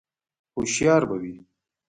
[0.53, 1.33] _هوښيار به وي؟